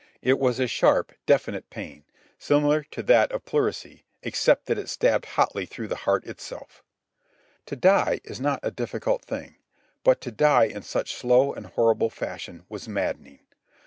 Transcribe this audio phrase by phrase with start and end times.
[0.23, 2.05] It was a sharp, definite pain,
[2.39, 6.81] similar to that of pleurisy, except that it stabbed hotly through the heart itself.
[7.67, 9.57] To die is not a difficult thing,
[10.03, 13.41] but to die in such slow and horrible fashion was maddening.